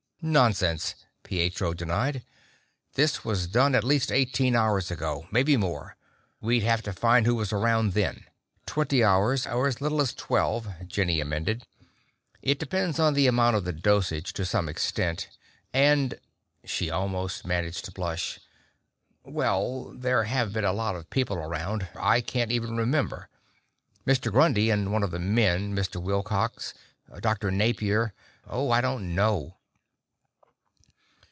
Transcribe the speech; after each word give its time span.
"Nonsense," 0.23 0.93
Pietro 1.23 1.73
denied. 1.73 2.21
"This 2.93 3.25
was 3.25 3.47
done 3.47 3.73
at 3.73 3.83
least 3.83 4.11
eighteen 4.11 4.55
hours 4.55 4.91
ago, 4.91 5.27
maybe 5.31 5.57
more. 5.57 5.95
We'd 6.39 6.59
have 6.61 6.83
to 6.83 6.93
find 6.93 7.25
who 7.25 7.33
was 7.33 7.51
around 7.51 7.93
then." 7.93 8.25
"Twenty 8.67 9.03
hours, 9.03 9.47
or 9.47 9.65
as 9.67 9.81
little 9.81 9.99
as 9.99 10.13
twelve," 10.13 10.67
Jenny 10.85 11.19
amended. 11.21 11.65
"It 12.43 12.59
depends 12.59 12.99
on 12.99 13.15
the 13.15 13.25
amount 13.25 13.55
of 13.55 13.63
the 13.63 13.73
dosage, 13.73 14.31
to 14.33 14.45
some 14.45 14.69
extent. 14.69 15.27
And...." 15.73 16.19
She 16.65 16.91
almost 16.91 17.47
managed 17.47 17.85
to 17.85 17.91
blush. 17.91 18.39
"Well, 19.23 19.85
there 19.85 20.25
have 20.25 20.53
been 20.53 20.63
a 20.65 20.71
lot 20.71 20.95
of 20.95 21.09
people 21.09 21.37
around. 21.39 21.87
I 21.95 22.21
can't 22.21 22.51
even 22.51 22.77
remember. 22.77 23.27
Mr. 24.05 24.31
Grundy 24.31 24.69
and 24.69 24.93
one 24.93 25.01
of 25.01 25.09
the 25.09 25.17
men, 25.17 25.73
Mr. 25.75 25.99
Wilcox, 25.99 26.75
Dr. 27.21 27.49
Napier 27.49 28.13
oh, 28.47 28.69
I 28.69 28.81
don't 28.81 29.15
know!" 29.15 29.55